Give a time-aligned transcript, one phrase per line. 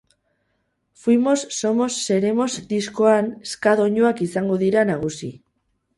[1.01, 5.35] Fuimos, somos, seremos diskoan ska doinuak izango dira nagusi.